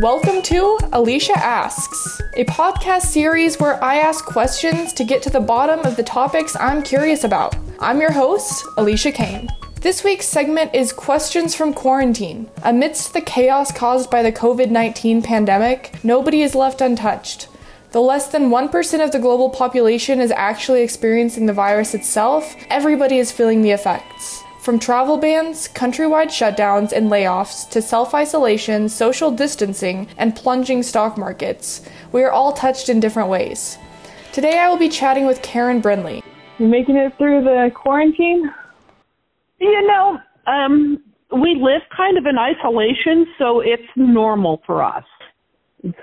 [0.00, 5.40] Welcome to Alicia Asks, a podcast series where I ask questions to get to the
[5.40, 7.54] bottom of the topics I'm curious about.
[7.80, 9.50] I'm your host, Alicia Kane.
[9.82, 12.48] This week's segment is Questions from Quarantine.
[12.62, 17.48] Amidst the chaos caused by the COVID 19 pandemic, nobody is left untouched.
[17.92, 23.18] Though less than 1% of the global population is actually experiencing the virus itself, everybody
[23.18, 24.44] is feeling the effects.
[24.60, 31.16] From travel bans, countrywide shutdowns and layoffs, to self isolation, social distancing, and plunging stock
[31.16, 31.80] markets,
[32.12, 33.78] we are all touched in different ways.
[34.32, 36.22] Today I will be chatting with Karen Brindley.
[36.58, 38.50] You making it through the quarantine?
[39.60, 45.04] You know, um, we live kind of in isolation, so it's normal for us.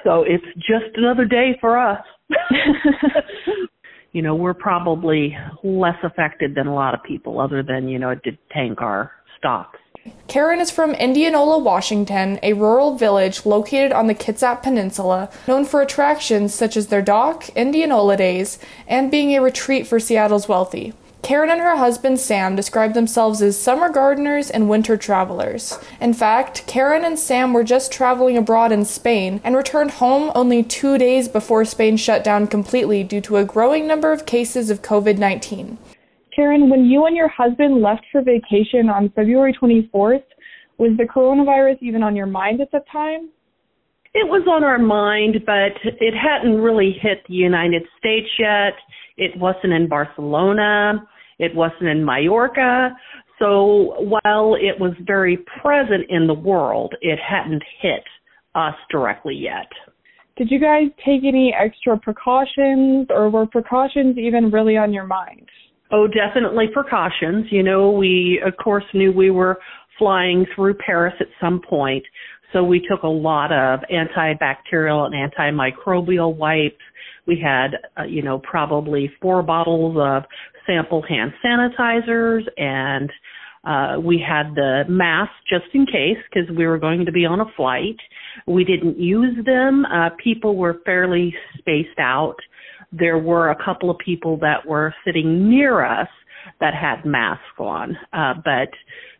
[0.03, 2.03] So it's just another day for us.
[4.11, 8.09] you know, we're probably less affected than a lot of people, other than, you know,
[8.09, 9.79] it did tank our stocks.
[10.27, 15.81] Karen is from Indianola, Washington, a rural village located on the Kitsap Peninsula, known for
[15.81, 20.93] attractions such as their dock, Indianola Days, and being a retreat for Seattle's wealthy.
[21.27, 25.77] Karen and her husband Sam describe themselves as summer gardeners and winter travelers.
[25.99, 30.63] In fact, Karen and Sam were just traveling abroad in Spain and returned home only
[30.63, 34.81] two days before Spain shut down completely due to a growing number of cases of
[34.81, 35.77] COVID 19.
[36.33, 40.23] Karen, when you and your husband left for vacation on February 24th,
[40.77, 43.27] was the coronavirus even on your mind at the time?
[44.13, 48.75] It was on our mind, but it hadn't really hit the United States yet.
[49.17, 51.05] It wasn't in Barcelona.
[51.39, 52.89] It wasn't in Mallorca.
[53.39, 58.03] So while it was very present in the world, it hadn't hit
[58.55, 59.67] us directly yet.
[60.37, 65.47] Did you guys take any extra precautions or were precautions even really on your mind?
[65.91, 67.45] Oh, definitely precautions.
[67.49, 69.57] You know, we of course knew we were
[69.97, 72.03] flying through Paris at some point,
[72.53, 76.75] so we took a lot of antibacterial and antimicrobial wipes.
[77.27, 80.23] We had, uh, you know, probably four bottles of
[80.65, 83.11] sample hand sanitizers and
[83.67, 87.41] uh, we had the masks just in case because we were going to be on
[87.41, 87.97] a flight.
[88.47, 89.83] We didn't use them.
[89.85, 92.35] Uh, people were fairly spaced out.
[92.93, 96.07] There were a couple of people that were sitting near us
[96.61, 98.69] that had masks on, uh, but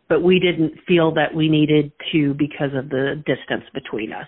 [0.08, 4.26] but we didn't feel that we needed to because of the distance between us.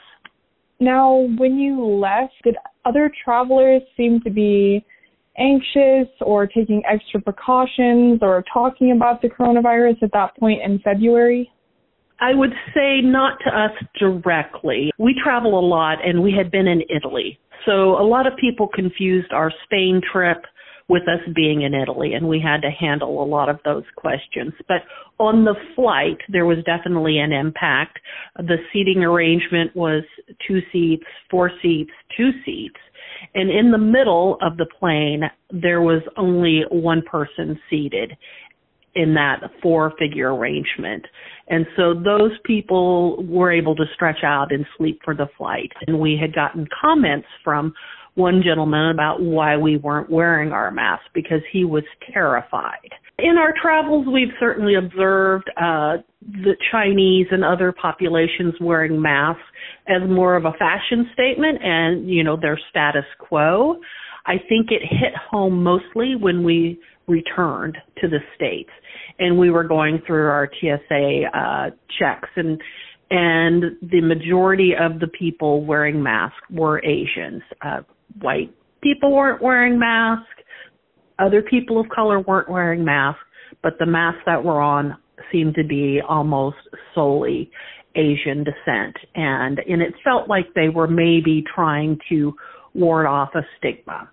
[0.80, 4.84] Now, when you left, did other travelers seem to be
[5.38, 11.50] anxious or taking extra precautions or talking about the coronavirus at that point in February?
[12.20, 14.91] I would say not to us directly.
[14.98, 17.38] We travel a lot and we had been in Italy.
[17.66, 20.44] So a lot of people confused our Spain trip
[20.90, 24.52] with us being in Italy and we had to handle a lot of those questions.
[24.66, 24.82] But
[25.18, 28.00] on the flight, there was definitely an impact.
[28.36, 30.02] The seating arrangement was
[30.48, 32.74] two seats, four seats, two seats.
[33.34, 38.16] And in the middle of the plane, there was only one person seated
[38.96, 41.06] in that four figure arrangement.
[41.46, 45.70] And so those people were able to stretch out and sleep for the flight.
[45.86, 47.72] And we had gotten comments from
[48.15, 52.91] one gentleman about why we weren't wearing our masks because he was terrified.
[53.19, 59.43] In our travels, we've certainly observed uh, the Chinese and other populations wearing masks
[59.88, 63.76] as more of a fashion statement and, you know, their status quo.
[64.27, 68.71] I think it hit home mostly when we returned to the States
[69.19, 72.60] and we were going through our TSA uh, checks and
[73.12, 77.42] and the majority of the people wearing masks were Asians.
[77.60, 77.81] Uh,
[78.21, 80.26] white people weren't wearing masks.
[81.19, 83.22] Other people of color weren't wearing masks,
[83.62, 84.97] but the masks that were on
[85.31, 86.56] seemed to be almost
[86.94, 87.50] solely
[87.94, 88.97] Asian descent.
[89.15, 92.34] And, and it felt like they were maybe trying to
[92.75, 94.10] ward off a stigma.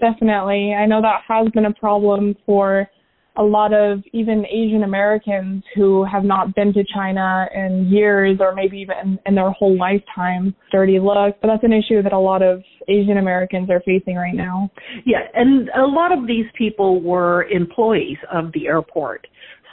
[0.00, 0.74] Definitely.
[0.74, 2.88] I know that has been a problem for
[3.36, 8.54] a lot of even Asian Americans who have not been to China in years or
[8.54, 10.54] maybe even in, their whole lifetime.
[10.70, 14.34] Dirty look, but that's an issue that a lot of Asian Americans are facing right
[14.34, 14.70] now.
[15.04, 19.26] Yeah, and a lot of these people were employees of the airport.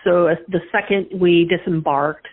[0.04, 2.28] So the second we disembarked,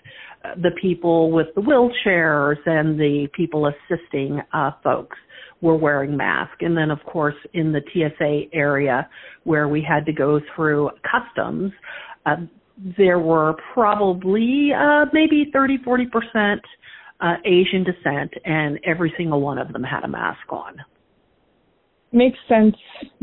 [0.44, 5.16] uh, the people with the wheelchairs and the people assisting uh, folks
[5.60, 6.56] were wearing masks.
[6.60, 9.08] And then, of course, in the TSA area
[9.44, 11.72] where we had to go through customs,
[12.26, 12.36] uh,
[12.96, 16.60] there were probably uh, maybe 30, 40 percent
[17.20, 20.76] uh, Asian descent, and every single one of them had a mask on.
[22.12, 22.76] Makes sense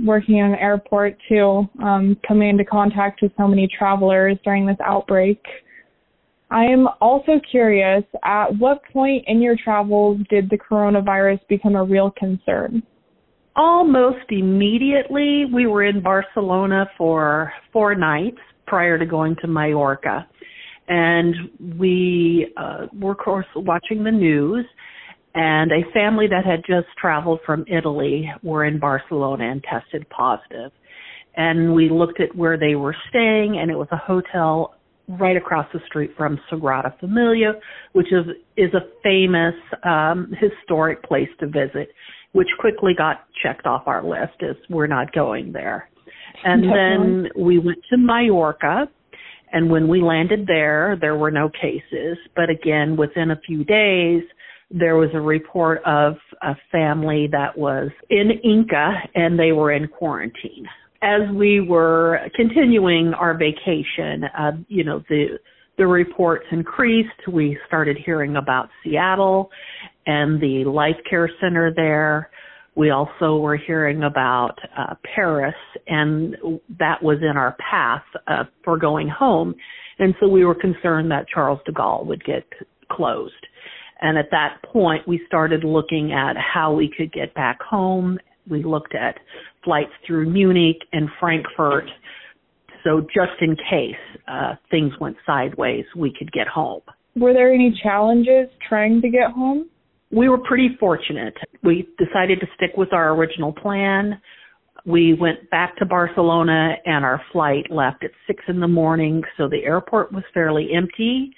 [0.06, 5.42] working in an airport too, um, into contact with so many travelers during this outbreak.
[6.52, 11.84] I am also curious at what point in your travels did the coronavirus become a
[11.84, 12.84] real concern?
[13.56, 18.38] Almost immediately, we were in Barcelona for four nights
[18.68, 20.28] prior to going to Mallorca.
[20.88, 21.36] And
[21.80, 24.66] we uh, were, of course, watching the news.
[25.34, 30.72] And a family that had just traveled from Italy were in Barcelona and tested positive.
[31.36, 34.75] And we looked at where they were staying, and it was a hotel
[35.08, 37.54] right across the street from Sagrada Familia,
[37.94, 38.26] which is
[38.58, 41.90] is a famous um, historic place to visit,
[42.32, 45.90] which quickly got checked off our list as we're not going there.
[46.44, 47.30] And Definitely.
[47.34, 48.88] then we went to Mallorca,
[49.52, 52.18] and when we landed there, there were no cases.
[52.36, 54.24] But again, within a few days,
[54.72, 59.88] there was a report of a family that was in Inca and they were in
[59.88, 60.66] quarantine
[61.06, 65.38] as we were continuing our vacation, uh, you know, the
[65.78, 67.10] the reports increased.
[67.32, 69.52] We started hearing about Seattle
[70.08, 72.30] and the Life Care Center there.
[72.76, 75.56] We also were hearing about uh, Paris,
[75.88, 76.36] and
[76.80, 79.54] that was in our path uh, for going home.
[80.00, 82.46] And so we were concerned that Charles de Gaulle would get
[82.92, 83.34] closed.
[84.02, 88.18] And at that point, we started looking at how we could get back home.
[88.50, 89.18] We looked at
[89.64, 91.86] flights through Munich and Frankfurt.
[92.84, 93.96] So just in case
[94.28, 96.82] uh, things went sideways, we could get home.
[97.16, 99.70] Were there any challenges trying to get home?
[100.12, 101.34] We were pretty fortunate.
[101.64, 104.22] We decided to stick with our original plan.
[104.86, 109.50] We went back to Barcelona and our flight left at six in the morning, so
[109.50, 111.32] the airport was fairly empty.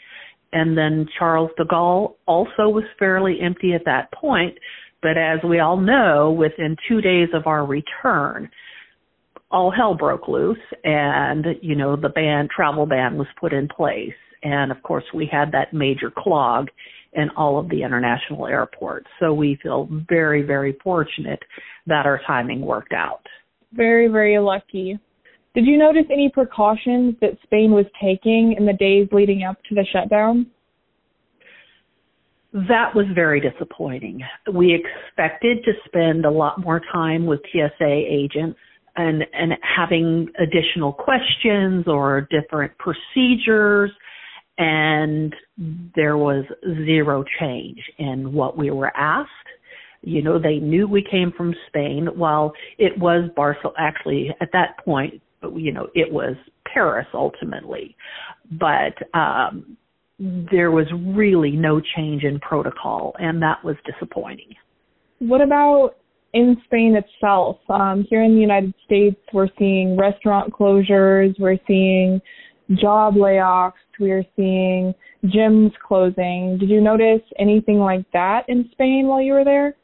[0.51, 4.57] And then Charles de Gaulle also was fairly empty at that point.
[5.01, 8.49] But as we all know, within two days of our return,
[9.51, 14.13] all hell broke loose and, you know, the ban, travel ban was put in place.
[14.43, 16.67] And of course we had that major clog
[17.13, 19.07] in all of the international airports.
[19.19, 21.39] So we feel very, very fortunate
[21.87, 23.21] that our timing worked out.
[23.73, 24.99] Very, very lucky.
[25.55, 29.75] Did you notice any precautions that Spain was taking in the days leading up to
[29.75, 30.47] the shutdown?
[32.53, 34.21] That was very disappointing.
[34.53, 38.57] We expected to spend a lot more time with TSA agents
[38.95, 43.91] and, and having additional questions or different procedures
[44.57, 45.35] and
[45.95, 46.45] there was
[46.85, 49.29] zero change in what we were asked.
[50.01, 52.07] You know, they knew we came from Spain.
[52.15, 55.21] While it was Barcelona, actually at that point,
[55.55, 56.35] you know, it was
[56.71, 57.95] Paris ultimately.
[58.51, 59.77] But um,
[60.19, 64.49] there was really no change in protocol, and that was disappointing.
[65.19, 65.91] What about
[66.33, 67.57] in Spain itself?
[67.69, 72.19] Um, here in the United States, we're seeing restaurant closures, we're seeing
[72.75, 74.93] job layoffs, we're seeing
[75.25, 76.57] gyms closing.
[76.59, 79.75] Did you notice anything like that in Spain while you were there?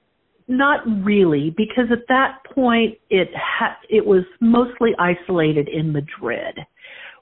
[0.47, 6.59] Not really, because at that point it ha- it was mostly isolated in Madrid.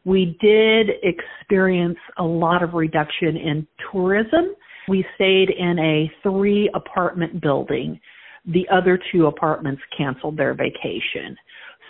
[0.03, 4.55] We did experience a lot of reduction in tourism.
[4.87, 7.99] We stayed in a three apartment building.
[8.45, 11.37] The other two apartments canceled their vacation.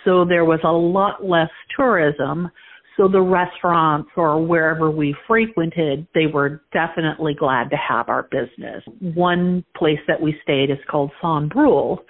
[0.04, 2.50] So there was a lot less tourism.
[2.98, 8.82] So the restaurants or wherever we frequented, they were definitely glad to have our business.
[9.14, 12.00] One place that we stayed is called Son Brull,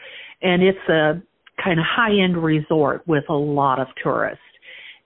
[0.43, 1.23] and it's a
[1.63, 4.43] kind of high end resort with a lot of tourists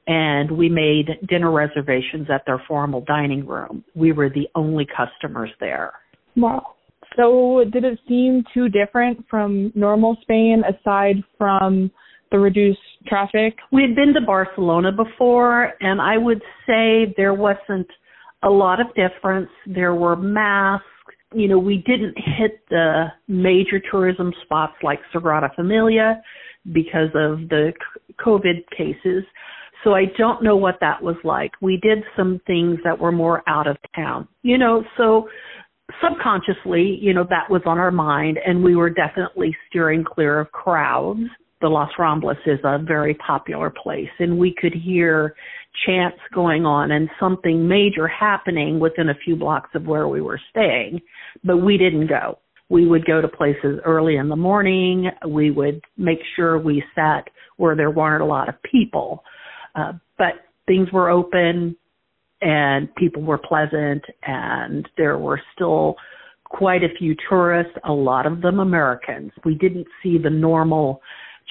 [0.07, 3.85] and we made dinner reservations at their formal dining room.
[3.95, 5.93] We were the only customers there.
[6.37, 6.75] Wow.
[7.17, 11.91] So, did it seem too different from normal Spain aside from
[12.31, 13.57] the reduced traffic?
[13.73, 17.87] We had been to Barcelona before, and I would say there wasn't
[18.43, 19.49] a lot of difference.
[19.67, 20.85] There were masks.
[21.35, 26.23] You know, we didn't hit the major tourism spots like Sagrada Familia
[26.73, 27.73] because of the
[28.25, 29.25] COVID cases.
[29.85, 31.53] So I don't know what that was like.
[31.61, 35.29] We did some things that were more out of town, you know, so
[36.03, 40.51] subconsciously, you know, that was on our mind and we were definitely steering clear of
[40.53, 41.21] crowds.
[41.61, 45.35] The Las Ramblas is a very popular place and we could hear
[45.87, 50.41] chants going on and something major happening within a few blocks of where we were
[50.51, 51.01] staying,
[51.45, 52.39] but we didn't go.
[52.69, 55.11] We would go to places early in the morning.
[55.29, 57.29] We would make sure we sat
[57.59, 59.23] where there weren't a lot of people
[59.77, 60.35] uh, but
[60.67, 61.77] things were open
[62.41, 65.97] and people were pleasant and there were still
[66.45, 69.33] quite a few tourists, a lot of them Americans.
[69.45, 71.01] We didn't see the normal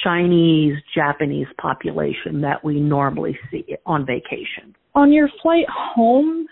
[0.04, 4.76] Chinese, Japanese population that we normally see on vacation.
[4.94, 6.48] On your flight home,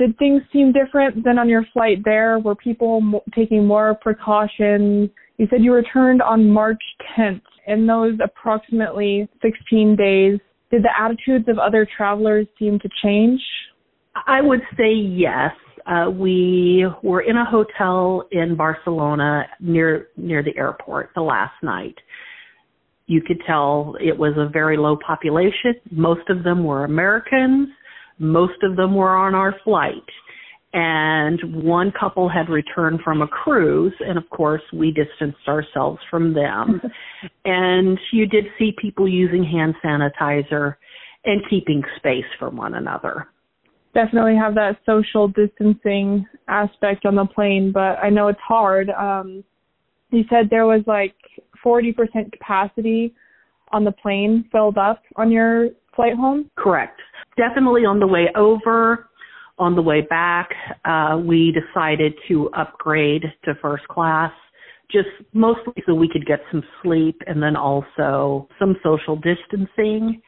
[0.00, 2.38] Did things seem different than on your flight there?
[2.38, 5.10] Were people mo- taking more precautions?
[5.36, 6.82] You said you returned on March
[7.18, 7.42] 10th.
[7.66, 13.40] In those approximately 16 days, did the attitudes of other travelers seem to change?
[14.26, 15.52] I would say yes.
[15.86, 21.94] Uh, we were in a hotel in Barcelona near near the airport the last night.
[23.06, 25.74] You could tell it was a very low population.
[25.90, 27.68] Most of them were Americans.
[28.18, 30.04] Most of them were on our flight.
[30.72, 36.32] And one couple had returned from a cruise, and of course, we distanced ourselves from
[36.32, 36.80] them.
[37.44, 40.76] and you did see people using hand sanitizer
[41.24, 43.26] and keeping space from one another
[43.94, 48.90] definitely have that social distancing aspect on the plane, but I know it's hard.
[48.90, 49.44] Um,
[50.10, 51.14] you said there was like
[51.64, 51.94] 40%
[52.32, 53.14] capacity
[53.72, 56.50] on the plane filled up on your flight home?
[56.56, 57.00] Correct.
[57.36, 59.09] Definitely on the way over.
[59.60, 60.48] On the way back,
[60.84, 64.32] uh, we decided to upgrade to first class
[64.90, 70.20] just mostly so we could get some sleep and then also some social distancing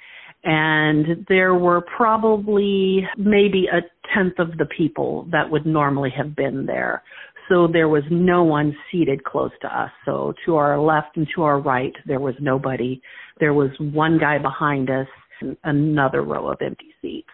[0.44, 3.80] and there were probably maybe a
[4.14, 7.02] tenth of the people that would normally have been there.
[7.48, 9.90] So there was no one seated close to us.
[10.04, 13.00] So to our left and to our right, there was nobody.
[13.40, 15.06] There was one guy behind us,
[15.40, 17.28] and another row of empty seats.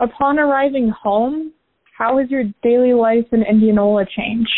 [0.00, 1.52] Upon arriving home,
[1.96, 4.50] how has your daily life in Indianola changed?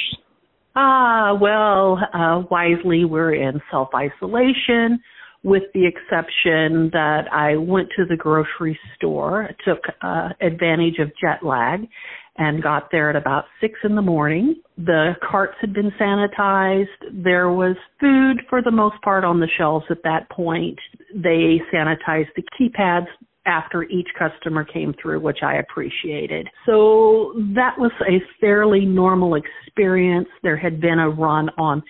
[0.74, 5.00] Ah, well, uh, wisely, we're in self isolation
[5.44, 11.44] with the exception that I went to the grocery store, took uh, advantage of jet
[11.44, 11.86] lag,
[12.36, 14.56] and got there at about six in the morning.
[14.76, 16.86] The carts had been sanitized.
[17.12, 20.78] There was food for the most part on the shelves at that point.
[21.14, 23.06] They sanitized the keypads
[23.48, 26.48] after each customer came through, which I appreciated.
[26.66, 30.28] So that was a fairly normal experience.
[30.42, 31.82] There had been a run on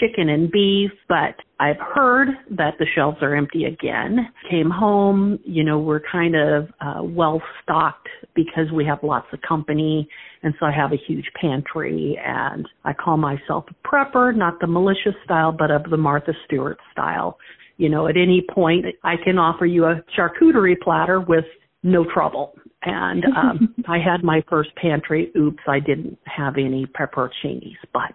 [0.00, 4.28] chicken and beef, but I've heard that the shelves are empty again.
[4.50, 9.40] Came home, you know, we're kind of uh, well stocked because we have lots of
[9.46, 10.08] company,
[10.42, 14.66] and so I have a huge pantry, and I call myself a prepper, not the
[14.66, 17.38] malicious style, but of the Martha Stewart style.
[17.76, 21.44] You know, at any point, I can offer you a charcuterie platter with
[21.82, 22.54] no trouble
[22.84, 25.30] and um, I had my first pantry.
[25.36, 28.14] Oops, I didn't have any pepperoncinis, but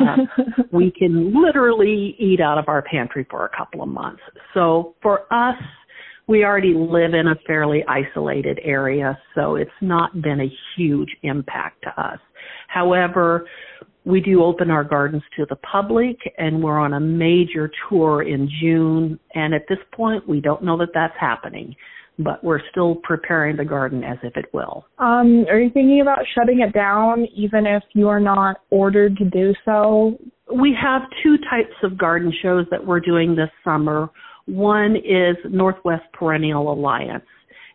[0.00, 0.16] uh,
[0.72, 4.22] we can literally eat out of our pantry for a couple of months.
[4.52, 5.60] So for us,
[6.26, 11.82] we already live in a fairly isolated area, so it's not been a huge impact
[11.82, 12.18] to us.
[12.68, 13.46] However,
[14.04, 18.48] we do open our gardens to the public and we're on a major tour in
[18.60, 21.74] June and at this point we don't know that that's happening
[22.18, 24.86] but we're still preparing the garden as if it will.
[24.98, 29.24] Um, are you thinking about shutting it down even if you are not ordered to
[29.24, 30.16] do so?
[30.54, 34.10] We have two types of garden shows that we're doing this summer.
[34.46, 37.24] One is Northwest Perennial Alliance,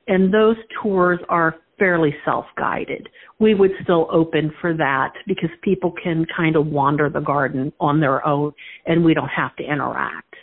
[0.07, 3.09] and those tours are fairly self-guided.
[3.39, 7.99] We would still open for that because people can kind of wander the garden on
[7.99, 8.51] their own
[8.85, 10.35] and we don't have to interact.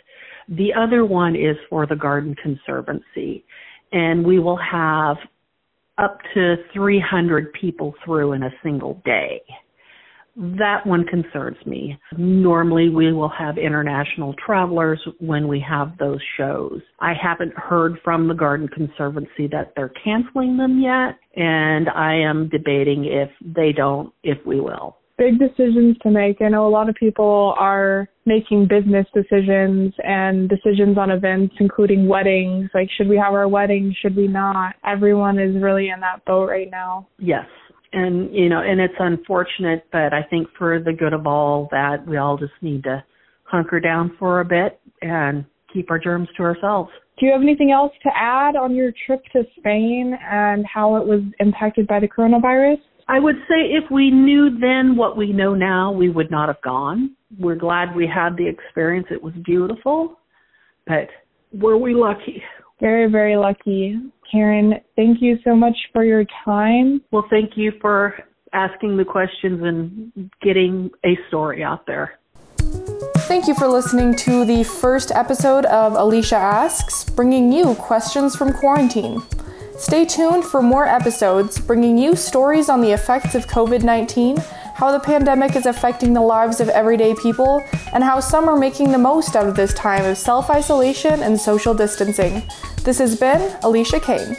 [0.49, 3.45] The other one is for the Garden Conservancy
[3.91, 5.17] and we will have
[5.97, 9.41] up to 300 people through in a single day.
[10.37, 11.99] That one concerns me.
[12.15, 16.81] Normally we will have international travelers when we have those shows.
[16.99, 22.49] I haven't heard from the Garden Conservancy that they're canceling them yet, and I am
[22.49, 26.41] debating if they don't, if we will big decisions to make.
[26.41, 32.07] I know a lot of people are making business decisions and decisions on events, including
[32.07, 32.69] weddings.
[32.73, 33.95] Like, should we have our wedding?
[34.01, 34.75] Should we not?
[34.85, 37.07] Everyone is really in that boat right now.
[37.17, 37.45] Yes.
[37.93, 42.05] And, you know, and it's unfortunate, but I think for the good of all that
[42.05, 43.03] we all just need to
[43.43, 46.89] hunker down for a bit and keep our germs to ourselves.
[47.19, 51.07] Do you have anything else to add on your trip to Spain and how it
[51.07, 52.77] was impacted by the coronavirus?
[53.07, 56.61] I would say if we knew then what we know now, we would not have
[56.61, 57.15] gone.
[57.39, 59.07] We're glad we had the experience.
[59.09, 60.19] It was beautiful,
[60.85, 61.07] but
[61.53, 62.43] were we lucky?
[62.79, 63.99] Very, very lucky.
[64.31, 67.01] Karen, thank you so much for your time.
[67.11, 68.13] Well, thank you for
[68.53, 72.19] asking the questions and getting a story out there.
[73.27, 78.53] Thank you for listening to the first episode of Alicia Asks, bringing you questions from
[78.53, 79.21] quarantine.
[79.77, 84.37] Stay tuned for more episodes bringing you stories on the effects of COVID 19,
[84.77, 88.91] how the pandemic is affecting the lives of everyday people, and how some are making
[88.91, 92.43] the most out of this time of self isolation and social distancing.
[92.83, 94.37] This has been Alicia Kane.